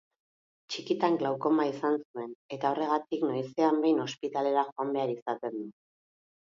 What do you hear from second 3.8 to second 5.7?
behin ospitalera joan behar izaten